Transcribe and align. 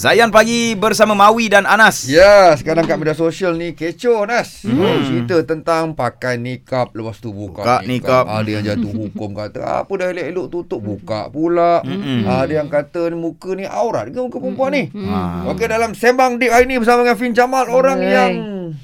Zayan 0.00 0.32
pagi 0.32 0.72
bersama 0.80 1.12
Mawi 1.12 1.52
dan 1.52 1.68
Anas. 1.68 2.08
Ya, 2.08 2.56
sekarang 2.56 2.88
kat 2.88 2.96
media 2.96 3.12
sosial 3.12 3.52
ni 3.60 3.76
kecoh 3.76 4.24
Nas. 4.24 4.64
Hmm. 4.64 5.04
Cerita 5.04 5.44
tentang 5.44 5.92
pakai 5.92 6.40
nikap 6.40 6.96
lepas 6.96 7.20
tu 7.20 7.36
buka, 7.36 7.60
Buka 7.60 7.76
nikap. 7.84 8.24
Ada 8.24 8.48
yang 8.48 8.64
jatuh 8.64 8.96
hukum 8.96 9.36
kata 9.36 9.84
apa 9.84 9.92
dah 10.00 10.08
elok-elok 10.08 10.46
tutup 10.48 10.80
buka 10.80 11.28
pula. 11.28 11.84
Mm-mm. 11.84 12.24
Ada 12.24 12.64
yang 12.64 12.72
kata 12.72 13.12
ni 13.12 13.16
muka 13.20 13.52
ni 13.52 13.68
aurat 13.68 14.08
ke 14.08 14.16
muka 14.16 14.40
perempuan 14.40 14.72
ni. 14.72 14.88
Ah. 15.04 15.52
Okey 15.52 15.68
dalam 15.68 15.92
sembang 15.92 16.40
deep 16.40 16.48
hari 16.48 16.64
ni 16.64 16.80
bersama 16.80 17.04
dengan 17.04 17.20
Fin 17.20 17.36
Jamal 17.36 17.68
orang 17.68 18.00
Alright. 18.00 18.16
yang 18.16 18.32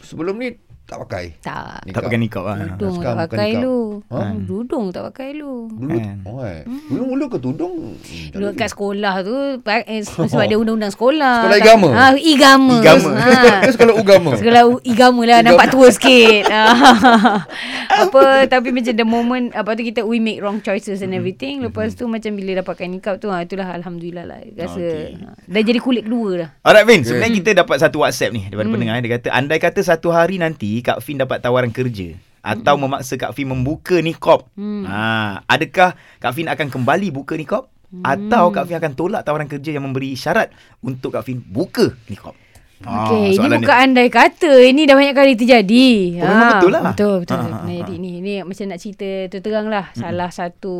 sebelum 0.05 0.37
ni 0.37 0.53
tak 0.87 1.03
pakai. 1.03 1.34
Tak. 1.43 1.82
Tak 1.91 2.03
pakai 2.07 2.18
nikap 2.18 2.46
lah. 2.46 2.79
Tudung 2.79 3.03
tak 3.03 3.14
pakai 3.27 3.59
lu. 3.59 3.98
Ha? 4.07 4.18
Hmm, 4.23 4.46
Dudung 4.46 4.86
tak 4.95 5.03
pakai 5.11 5.35
lu. 5.35 5.66
Dulu 5.66 5.98
Kan. 5.98 6.16
oh, 6.23 6.46
eh. 6.46 6.62
Dulu-dulu 6.86 7.25
ke 7.27 7.39
tudung? 7.43 7.75
Hmm, 7.98 8.30
Duduk 8.30 8.53
kat 8.55 8.71
sekolah 8.71 9.14
tu 9.27 9.35
eh, 9.67 10.00
sebab 10.30 10.46
dia 10.46 10.54
undang-undang 10.54 10.95
sekolah. 10.95 11.36
Sekolah 11.43 11.59
igama? 11.59 11.89
Ha, 11.91 12.04
igama. 12.14 12.77
Igama. 12.79 13.11
Ha. 13.26 13.67
Sekolah 13.67 13.95
ugama. 13.99 14.31
Sekolah 14.39 14.62
igama 14.82 15.22
lah 15.26 15.39
Nampak 15.43 15.75
tua 15.75 15.90
sikit 15.90 16.46
Ah. 16.54 17.43
Apa 17.90 18.46
Tapi 18.46 18.71
macam 18.71 18.95
the 18.95 19.07
moment 19.07 19.46
Apa 19.53 19.75
tu 19.75 19.82
kita 19.82 20.07
We 20.07 20.23
make 20.23 20.39
wrong 20.39 20.61
choices 20.61 21.03
and 21.03 21.11
everything 21.11 21.61
Lepas 21.61 21.95
tu 21.95 22.07
macam 22.07 22.32
Bila 22.32 22.62
dapatkan 22.62 22.87
nikah 22.87 23.17
tu 23.18 23.29
ha, 23.29 23.43
Itulah 23.43 23.75
Alhamdulillah 23.75 24.25
lah 24.25 24.39
Rasa 24.54 24.79
Okay. 24.79 25.17
ha, 25.18 25.32
Dah 25.48 25.62
jadi 25.62 25.81
kulit 25.81 26.04
kedua 26.04 26.31
dah 26.37 26.50
Alright 26.62 26.87
Fin, 26.87 27.00
sebenarnya 27.03 27.34
kita 27.34 27.50
dapat 27.57 27.76
satu 27.81 28.04
WhatsApp 28.04 28.31
ni 28.31 28.43
daripada 28.46 28.68
pendengar. 28.68 28.95
Dia 29.00 29.11
kata, 29.18 29.29
andai 29.32 29.59
kata 29.59 29.81
satu 29.82 30.09
hari 30.11 30.37
nanti 30.37 30.75
Kak 30.80 31.04
Fin 31.04 31.21
dapat 31.21 31.44
tawaran 31.44 31.71
kerja 31.71 32.16
atau 32.47 32.78
memaksa 32.78 33.19
Kak 33.19 33.34
Fin 33.34 33.50
membuka 33.50 33.98
nikop. 33.98 34.47
Hmm. 34.55 34.86
Ha, 34.86 35.42
adakah 35.50 35.98
Kak 36.22 36.33
Fin 36.33 36.47
akan 36.47 36.70
kembali 36.70 37.11
buka 37.11 37.34
nikop 37.34 37.67
atau 38.06 38.55
Kak 38.55 38.70
Fin 38.70 38.78
akan 38.78 38.92
tolak 38.94 39.22
tawaran 39.27 39.50
kerja 39.50 39.75
yang 39.75 39.84
memberi 39.86 40.14
syarat 40.14 40.55
untuk 40.78 41.19
Kak 41.19 41.27
Fin 41.27 41.42
buka 41.42 41.91
nikop? 42.06 42.39
Ah, 42.84 43.08
Okay, 43.08 43.33
ini 43.33 43.41
soalan 43.41 43.61
bukan 43.64 43.78
andai 43.89 44.08
kata. 44.12 44.53
Ini 44.53 44.84
dah 44.84 44.97
banyak 45.01 45.17
kali 45.17 45.33
terjadi. 45.33 45.89
Oh, 46.20 46.28
memang 46.28 46.48
betul 46.61 46.70
lah. 46.77 46.83
Betul, 46.92 47.14
betul. 47.25 47.36
Ah, 47.41 47.41
ah, 47.41 47.48
Pernah 47.48 47.73
ah, 47.73 47.79
jadi 47.81 47.95
ni. 47.97 48.12
Ni 48.20 48.33
macam 48.45 48.64
nak 48.69 48.81
cerita 48.84 49.08
tu 49.33 49.39
terang 49.41 49.67
lah. 49.73 49.84
Salah 49.97 50.29
satu, 50.29 50.75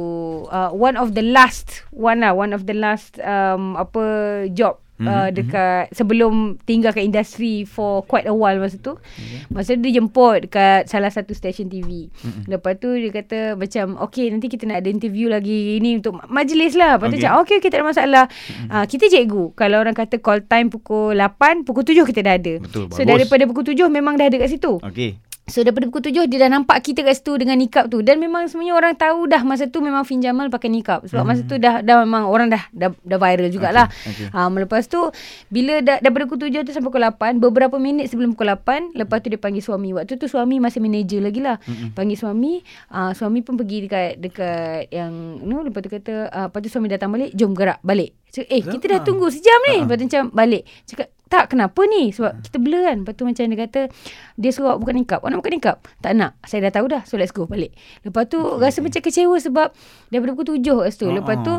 uh, 0.53 0.71
one 0.77 1.01
of 1.01 1.17
the 1.17 1.25
last, 1.25 1.89
one 1.97 2.21
lah, 2.21 2.37
one 2.37 2.53
of 2.53 2.69
the 2.69 2.77
last 2.77 3.17
um, 3.25 3.81
apa 3.81 4.05
job 4.53 4.77
Uh, 4.97 5.29
dekat 5.29 5.93
sebelum 5.93 6.33
tinggal 6.63 6.89
kat 6.89 7.05
industri 7.05 7.63
for 7.63 8.01
quite 8.03 8.25
a 8.25 8.33
while 8.33 8.57
masa 8.57 8.77
tu. 8.77 8.97
Masa 9.49 9.77
tu 9.77 9.85
dia 9.85 9.93
jemput 9.95 10.41
dekat 10.43 10.87
salah 10.87 11.09
satu 11.09 11.31
stesen 11.31 11.67
TV 11.67 12.09
lepas 12.47 12.75
tu 12.75 12.89
dia 12.91 13.11
kata 13.11 13.39
macam 13.55 13.99
okay 13.99 14.27
nanti 14.27 14.49
kita 14.49 14.65
nak 14.65 14.81
ada 14.81 14.89
interview 14.89 15.29
lagi 15.29 15.77
ni 15.77 15.97
untuk 15.97 16.17
ma- 16.17 16.41
majlis 16.41 16.73
lah. 16.73 16.97
Lepas 16.97 17.07
tu 17.07 17.15
Okay. 17.15 17.23
cakap 17.23 17.37
okay 17.39 17.55
okay 17.59 17.69
tak 17.69 17.79
ada 17.79 17.87
masalah. 17.87 18.25
Uh, 18.67 18.85
kita 18.85 19.05
cikgu 19.07 19.53
kalau 19.53 19.77
orang 19.79 19.93
kata 19.93 20.17
call 20.17 20.41
time 20.43 20.69
pukul 20.69 21.13
8 21.13 21.63
pukul 21.63 21.85
7 21.85 22.01
kita 22.03 22.21
dah 22.23 22.35
ada. 22.35 22.55
Betul, 22.59 22.89
so 22.89 22.97
bagus. 22.99 23.09
daripada 23.11 23.43
pukul 23.45 23.65
7 23.67 23.89
memang 23.91 24.17
dah 24.17 24.27
ada 24.27 24.37
kat 24.39 24.49
situ. 24.49 24.81
Okey. 24.81 25.21
So 25.47 25.63
daripada 25.63 25.87
pukul 25.87 26.03
tujuh 26.11 26.27
Dia 26.27 26.39
dah 26.47 26.59
nampak 26.59 26.83
kita 26.83 27.07
kat 27.07 27.23
situ 27.23 27.39
Dengan 27.39 27.55
nikap 27.55 27.87
tu. 27.87 28.03
Dan 28.03 28.19
memang 28.19 28.51
sebenarnya 28.51 28.75
orang 28.75 28.95
tahu 28.99 29.31
dah 29.31 29.47
Masa 29.47 29.71
tu 29.71 29.79
memang 29.79 30.03
Fin 30.03 30.19
Jamal 30.19 30.51
pakai 30.51 30.67
nikap 30.67 31.07
Sebab 31.07 31.23
masa 31.23 31.47
tu 31.47 31.55
dah 31.63 31.87
dah 31.87 32.03
memang 32.03 32.27
Orang 32.27 32.51
dah 32.51 32.67
dah, 32.75 32.91
dah 33.07 33.19
viral 33.19 33.47
jugalah. 33.55 33.87
Okay, 34.03 34.27
okay. 34.27 34.35
um, 34.35 34.59
Lepas 34.59 34.91
tu 34.91 34.99
Bila 35.47 35.79
dah, 35.87 36.03
daripada 36.03 36.27
pukul 36.27 36.51
tujuh 36.51 36.67
tu 36.67 36.75
Sampai 36.75 36.91
pukul 36.91 37.07
lapan 37.07 37.39
Beberapa 37.39 37.79
minit 37.79 38.11
sebelum 38.11 38.35
pukul 38.35 38.51
lapan 38.51 38.91
Lepas 38.99 39.23
tu 39.23 39.31
dia 39.31 39.39
panggil 39.39 39.63
suami. 39.63 39.95
Waktu 39.95 40.19
tu 40.19 40.27
suami 40.27 40.59
masih 40.59 40.83
manager 40.83 41.23
lagi 41.23 41.39
lah. 41.39 41.63
Panggil 41.95 42.19
suami 42.19 42.67
uh, 42.91 43.15
Suami 43.15 43.47
pun 43.47 43.55
pergi 43.55 43.87
dekat 43.87 44.19
Dekat 44.19 44.91
yang 44.91 45.15
no, 45.47 45.63
Lepas 45.63 45.87
tu 45.87 45.91
kata 45.95 46.27
uh, 46.27 46.47
Lepas 46.51 46.59
tu 46.59 46.69
suami 46.75 46.91
datang 46.91 47.15
balik 47.15 47.31
Jom 47.39 47.55
gerak 47.55 47.79
balik. 47.87 48.19
Cakap 48.37 48.53
eh 48.53 48.63
kita 48.67 48.85
dah 48.93 49.01
tunggu 49.01 49.33
sejam 49.33 49.57
ni. 49.73 49.77
Lepas 49.87 49.97
tu 49.97 50.05
macam 50.13 50.25
balik. 50.35 50.63
Cakap 50.85 51.09
tak 51.27 51.51
kenapa 51.51 51.83
ni? 51.91 52.15
Sebab 52.15 52.39
kita 52.39 52.63
blur 52.63 52.87
kan. 52.87 53.03
Lepas 53.03 53.15
tu 53.19 53.27
macam 53.27 53.43
dia 53.43 53.59
kata 53.67 53.81
Dia 54.39 54.51
suruh 54.55 54.75
awak 54.75 54.79
buka 54.87 54.93
nikap 54.95 55.19
Awak 55.23 55.31
nak 55.35 55.39
buka 55.43 55.51
nikap 55.51 55.77
Tak 55.99 56.13
nak. 56.15 56.39
Saya 56.47 56.71
dah 56.71 56.73
tahu 56.79 56.87
dah. 56.87 57.03
So 57.03 57.19
let's 57.19 57.35
go 57.35 57.51
balik. 57.51 57.75
Lepas 58.07 58.31
tu 58.31 58.39
okay. 58.39 58.63
rasa 58.63 58.79
macam 58.79 59.01
kecewa 59.03 59.37
Sebab 59.43 59.69
Daripada 60.15 60.31
pukul 60.39 60.47
tujuh 60.55 60.87
kat 60.87 60.91
situ. 60.95 61.11
Lepas 61.11 61.43
tu 61.43 61.55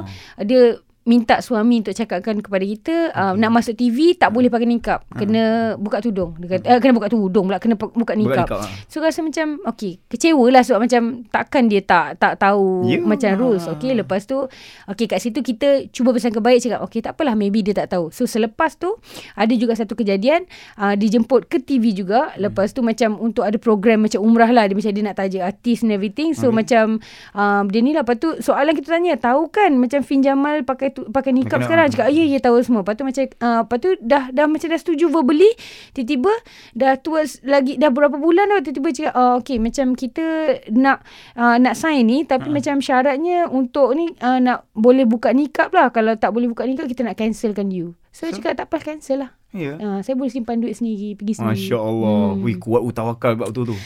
Dia 0.48 0.80
minta 1.08 1.40
suami 1.40 1.80
untuk 1.80 1.96
cakapkan 1.96 2.44
kepada 2.44 2.68
kita 2.68 2.96
uh, 3.16 3.34
nak 3.40 3.56
masuk 3.56 3.80
TV 3.80 4.20
tak 4.20 4.36
boleh 4.36 4.52
pakai 4.52 4.68
nikap 4.68 5.08
kena 5.16 5.74
buka 5.80 6.04
tudung. 6.04 6.36
Dia 6.36 6.60
kata, 6.60 6.66
uh, 6.68 6.78
kena 6.84 6.94
buka 7.00 7.08
tudung 7.08 7.48
pula 7.48 7.64
kena 7.64 7.80
buka 7.80 8.12
nikap, 8.12 8.44
nikap, 8.44 8.60
ah. 8.60 8.68
so 8.92 9.00
rasa 9.00 9.24
macam 9.24 9.64
okey 9.72 10.04
kecewa 10.12 10.44
lah 10.52 10.68
sebab 10.68 10.84
macam 10.84 11.24
takkan 11.32 11.72
dia 11.72 11.80
tak 11.80 12.20
tak 12.20 12.36
tahu 12.44 12.84
Ya. 12.92 13.00
macam 13.00 13.32
rules. 13.40 13.64
Okey 13.72 13.96
lepas 13.96 14.28
tu 14.28 14.52
okey 14.92 15.08
kat 15.08 15.24
situ 15.24 15.40
kita 15.40 15.88
cuba 15.96 16.12
bersangka 16.12 16.44
baik 16.44 16.60
cakap 16.60 16.84
okey 16.84 17.00
tak 17.00 17.16
apalah 17.16 17.40
maybe 17.40 17.64
dia 17.64 17.72
tak 17.72 17.96
tahu. 17.96 18.12
So 18.12 18.28
selepas 18.28 18.76
tu 18.76 18.92
ada 19.40 19.54
juga 19.56 19.80
satu 19.80 19.96
kejadian 19.96 20.44
uh, 20.76 21.00
dijemput 21.00 21.48
ke 21.48 21.64
TV 21.64 21.96
juga. 21.96 22.36
Lepas 22.36 22.76
tu 22.76 22.84
macam 22.84 23.16
untuk 23.16 23.48
ada 23.48 23.56
program 23.56 24.04
macam 24.04 24.20
umrah 24.20 24.52
lah 24.52 24.68
dia 24.68 24.76
macam 24.76 24.92
dia 24.92 25.04
nak 25.08 25.16
taja 25.16 25.48
artis 25.48 25.88
and 25.88 25.96
everything. 25.96 26.36
So 26.36 26.52
okay. 26.52 26.60
macam 26.60 26.86
um, 27.32 27.64
dia 27.72 27.80
ni 27.80 27.96
lah. 27.96 28.04
Lepas 28.04 28.20
tu 28.20 28.36
soalan 28.44 28.76
kita 28.76 28.92
tanya 28.92 29.16
tahu 29.16 29.48
kan 29.48 29.72
macam 29.80 30.04
Fin 30.04 30.20
Jamal 30.20 30.68
pakai 30.68 30.97
tu, 30.98 31.06
pakai 31.14 31.30
Pakai 31.38 31.70
sekarang 31.70 31.86
cakap 31.94 32.08
ya 32.10 32.24
ya 32.26 32.40
tahu 32.42 32.58
semua 32.66 32.82
lepas 32.82 32.98
tu 32.98 33.06
macam 33.06 33.24
uh, 33.46 33.62
lepas 33.62 33.78
tu 33.78 33.90
dah 34.02 34.24
dah 34.34 34.46
macam 34.50 34.68
dah 34.74 34.80
setuju 34.82 35.06
verbally 35.14 35.52
tiba-tiba 35.94 36.34
dah 36.74 36.98
towards 36.98 37.46
lagi 37.46 37.78
dah 37.78 37.94
berapa 37.94 38.18
bulan 38.18 38.50
dah 38.50 38.66
tiba-tiba 38.66 38.90
cakap 38.92 39.14
uh, 39.14 39.34
okey 39.40 39.62
macam 39.62 39.94
kita 39.94 40.26
nak 40.74 41.06
uh, 41.38 41.62
nak 41.62 41.78
sign 41.78 42.10
ni 42.10 42.26
tapi 42.26 42.50
macam 42.50 42.82
syaratnya 42.82 43.46
untuk 43.46 43.94
ni 43.94 44.10
uh, 44.26 44.42
nak 44.42 44.66
boleh 44.74 45.06
buka 45.06 45.30
nikap 45.32 45.70
lah 45.70 45.94
kalau 45.94 46.18
tak 46.18 46.34
boleh 46.34 46.50
buka 46.50 46.66
nikap 46.66 46.90
kita 46.90 47.06
nak 47.06 47.16
cancelkan 47.16 47.70
you 47.70 47.94
so, 48.10 48.26
so 48.26 48.34
cakap 48.34 48.58
tak 48.58 48.68
apa 48.74 48.82
cancel 48.82 49.30
lah 49.30 49.32
Ya. 49.56 49.80
uh, 49.80 50.00
saya 50.04 50.20
boleh 50.20 50.28
simpan 50.28 50.60
duit 50.60 50.76
sendiri 50.76 51.16
pergi 51.16 51.40
sendiri 51.40 51.56
Masya 51.56 51.78
Allah. 51.80 52.36
Hmm. 52.36 52.44
Wih, 52.44 52.60
kuat 52.60 52.84
utawakal 52.84 53.40
buat 53.40 53.56
betul 53.56 53.74
tu. 53.74 53.78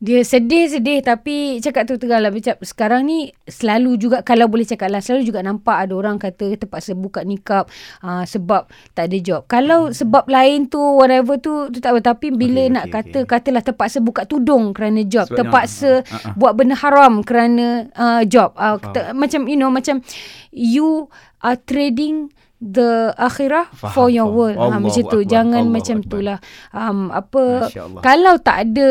Dia 0.00 0.24
sedih-sedih 0.24 1.04
tapi 1.04 1.60
cakap 1.60 1.84
tu 1.84 2.00
terang 2.00 2.24
lah 2.24 2.32
macam 2.32 2.56
sekarang 2.64 3.04
ni 3.04 3.36
selalu 3.44 4.00
juga 4.00 4.24
kalau 4.24 4.48
boleh 4.48 4.64
cakap 4.64 4.88
lah 4.88 5.04
selalu 5.04 5.28
juga 5.28 5.44
nampak 5.44 5.76
ada 5.76 5.92
orang 5.92 6.16
kata 6.16 6.56
terpaksa 6.56 6.96
buka 6.96 7.20
nikap 7.20 7.68
uh, 8.00 8.24
sebab 8.24 8.64
tak 8.96 9.12
ada 9.12 9.18
job. 9.20 9.44
Kalau 9.44 9.92
sebab 9.92 10.24
lain 10.24 10.72
tu 10.72 10.80
whatever 10.80 11.36
tu 11.36 11.68
tu 11.68 11.84
tak 11.84 11.92
apa 11.92 12.00
tapi 12.16 12.32
bila 12.32 12.64
Okey, 12.64 12.72
nak 12.72 12.84
okey, 12.88 12.94
kata 12.96 13.18
katalah 13.28 13.60
terpaksa 13.60 14.00
buka 14.00 14.24
tudung 14.24 14.72
kerana 14.72 15.04
job, 15.04 15.28
Sebab 15.28 15.36
terpaksa 15.36 16.00
yang- 16.00 16.08
ah, 16.16 16.20
ah. 16.32 16.34
buat 16.34 16.52
benda 16.56 16.80
haram 16.80 17.20
kerana 17.20 17.92
uh, 17.92 18.22
job. 18.24 18.56
Uh, 18.56 18.80
ter, 18.96 19.12
macam 19.12 19.44
you 19.52 19.60
know 19.60 19.68
macam 19.68 20.00
you 20.48 21.12
are 21.44 21.60
trading 21.60 22.32
the 22.60 23.16
akhirah 23.16 23.72
Faham, 23.72 23.94
for 23.96 24.06
your 24.06 24.28
world. 24.28 24.54
Ha, 24.54 24.68
Allahu 24.68 24.84
macam 24.84 25.02
tu. 25.08 25.18
Akbar, 25.24 25.32
Jangan 25.32 25.62
Allahu 25.64 25.74
macam 25.74 25.96
Akbar. 25.96 26.10
tu 26.12 26.18
lah. 26.20 26.38
Um, 26.70 26.98
apa 27.08 27.42
Allah. 27.66 28.00
kalau 28.04 28.34
tak 28.36 28.56
ada 28.68 28.88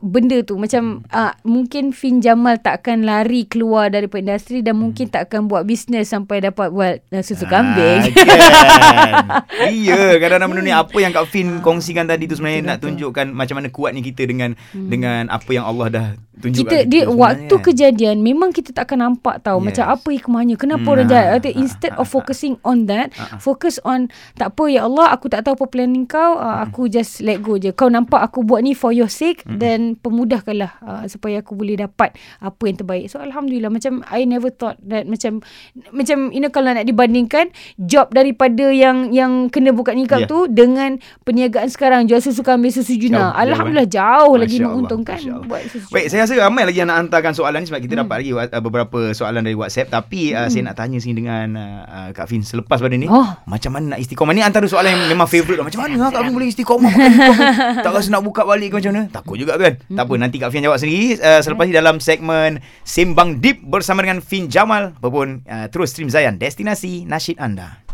benda 0.00 0.40
tu 0.40 0.56
macam 0.56 1.04
uh, 1.12 1.32
mungkin 1.44 1.92
Fin 1.92 2.18
Jamal 2.18 2.56
tak 2.58 2.82
akan 2.82 3.04
lari 3.04 3.44
keluar 3.44 3.92
daripada 3.92 4.32
industri 4.32 4.64
dan 4.64 4.80
mungkin 4.80 5.12
tak 5.12 5.28
akan 5.28 5.44
buat 5.46 5.68
bisnes 5.68 6.08
sampai 6.08 6.40
dapat 6.40 6.72
buat 6.72 7.04
uh, 7.12 7.20
susu 7.20 7.44
kambing. 7.44 8.16
Ah, 8.16 9.44
kan. 9.44 9.70
iya, 9.76 10.16
kadang-kadang 10.16 10.48
benda 10.56 10.62
ni 10.64 10.72
apa 10.72 10.96
yang 10.96 11.12
Kak 11.12 11.28
Fin 11.28 11.60
kongsikan 11.60 12.08
tadi 12.08 12.24
tu 12.24 12.34
sebenarnya 12.34 12.74
nak 12.74 12.78
tunjukkan 12.80 13.28
macam 13.28 13.60
mana 13.60 13.68
kuatnya 13.68 14.00
kita 14.00 14.24
dengan 14.24 14.56
dengan 14.72 15.28
apa 15.28 15.50
yang 15.52 15.68
Allah 15.68 15.88
dah 15.92 16.06
tunjukkan 16.36 16.68
kita 16.68 16.76
dia 16.84 17.02
sebenarnya 17.04 17.16
waktu 17.16 17.54
kejadian 17.60 18.16
memang 18.20 18.52
kita 18.52 18.70
tak 18.70 18.88
akan 18.88 19.12
nampak 19.12 19.40
tahu 19.40 19.58
Yes. 19.58 19.66
macam 19.72 19.84
apa 19.88 20.08
hikmahnya 20.12 20.54
kenapa 20.56 20.84
Hmm, 20.84 20.92
orang 20.92 21.06
ah, 21.08 21.10
jahat 21.10 21.42
ah, 21.42 21.54
instead 21.56 21.92
ah, 21.96 22.00
of 22.04 22.06
focusing 22.06 22.54
on 22.62 22.85
that. 22.86 23.14
Focus 23.38 23.78
on 23.86 24.08
tak 24.34 24.54
apa 24.56 24.64
ya 24.66 24.86
Allah 24.86 25.12
aku 25.14 25.30
tak 25.30 25.46
tahu 25.46 25.54
apa 25.62 25.66
planning 25.70 26.04
kau 26.08 26.38
uh, 26.38 26.62
aku 26.64 26.90
just 26.90 27.22
let 27.22 27.40
go 27.42 27.56
je. 27.56 27.70
Kau 27.70 27.86
nampak 27.86 28.22
aku 28.22 28.42
buat 28.42 28.62
ni 28.66 28.74
for 28.74 28.90
your 28.90 29.10
sake 29.10 29.42
dan 29.46 29.94
pemudahkanlah 30.00 30.72
uh, 30.82 31.04
supaya 31.06 31.40
aku 31.44 31.54
boleh 31.54 31.78
dapat 31.78 32.16
apa 32.42 32.62
yang 32.66 32.76
terbaik. 32.76 33.06
So 33.12 33.22
alhamdulillah 33.22 33.70
macam 33.70 34.02
I 34.10 34.26
never 34.26 34.50
thought 34.50 34.80
that 34.88 35.06
macam 35.06 35.44
macam 35.92 36.32
you 36.32 36.40
know 36.42 36.50
kalau 36.50 36.72
nak 36.72 36.86
dibandingkan 36.88 37.52
job 37.78 38.10
daripada 38.10 38.72
yang 38.72 39.12
yang 39.14 39.52
kena 39.52 39.70
buka 39.70 39.92
nikah 39.92 40.16
Ya. 40.16 40.24
tu 40.24 40.48
dengan 40.48 40.96
perniagaan 41.28 41.68
sekarang 41.68 42.08
jual 42.08 42.24
susu 42.24 42.40
kambing 42.40 42.72
susu 42.72 42.96
Jauh, 42.96 43.12
juna 43.12 43.20
jauh, 43.28 43.42
alhamdulillah 43.44 43.88
jauh 43.90 44.34
lagi 44.40 44.56
Masya 44.56 44.64
Allah, 44.64 44.72
menguntungkan 44.72 45.18
Allah. 45.20 45.44
buat 45.44 45.62
susu 45.68 45.88
Baik, 45.92 46.06
saya 46.08 46.20
rasa 46.24 46.34
ramai 46.40 46.62
lagi 46.64 46.78
yang 46.80 46.88
nak 46.88 46.98
hantarkan 47.04 47.32
soalan 47.36 47.58
ni 47.60 47.66
sebab 47.68 47.80
kita 47.84 47.94
hmm. 47.98 48.02
dapat 48.06 48.16
lagi 48.22 48.30
beberapa 48.64 49.00
soalan 49.12 49.42
dari 49.44 49.56
WhatsApp. 49.56 49.92
Tapi 49.92 50.32
uh, 50.32 50.48
saya 50.48 50.62
nak 50.72 50.76
tanya 50.80 50.96
sini 50.96 51.14
dengan 51.18 51.46
uh, 51.56 51.82
uh, 51.84 52.08
Kak 52.16 52.26
Fin. 52.30 52.40
Selepas 52.40 52.75
pada 52.78 52.94
ni 52.94 53.06
Oh. 53.06 53.28
macam 53.44 53.70
mana 53.70 53.96
nak 53.96 54.00
istiqomah? 54.00 54.32
Ni 54.32 54.42
antara 54.42 54.66
soalan 54.66 54.92
yang 54.92 55.02
memang 55.08 55.24
favourite 55.24 55.56
lah. 55.56 55.66
macam 55.66 55.80
mana 55.82 55.94
lah 55.96 56.08
Kak 56.10 56.22
Fin 56.22 56.34
boleh 56.34 56.48
istiqomah? 56.50 56.92
Tak 57.84 57.90
rasa 57.90 58.08
nak 58.10 58.22
buka 58.22 58.42
balik 58.42 58.74
ke 58.74 58.82
macam 58.82 58.92
mana? 58.92 59.02
Takut 59.08 59.36
juga 59.36 59.54
kan? 59.56 59.78
Tak 59.78 60.04
apa 60.04 60.14
nanti 60.16 60.36
Kak 60.36 60.50
Fin 60.50 60.60
jawab 60.60 60.76
sendiri. 60.76 61.16
Uh, 61.16 61.40
selepas 61.40 61.64
ni 61.64 61.72
dalam 61.72 61.96
segmen 61.98 62.58
Sembang 62.82 63.38
Deep 63.38 63.62
bersama 63.62 64.02
dengan 64.02 64.18
Fin 64.20 64.46
Jamal. 64.46 64.92
Apa 64.92 65.08
pun 65.08 65.40
uh, 65.42 65.66
terus 65.68 65.94
stream 65.94 66.10
Zayan 66.10 66.36
destinasi 66.36 67.06
nasyid 67.06 67.38
anda 67.38 67.85